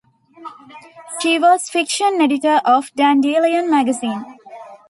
She 1.19 1.37
was 1.37 1.69
fiction 1.69 2.19
editor 2.21 2.59
of 2.65 2.91
"Dandelion" 2.95 3.69
magazine. 3.69 4.39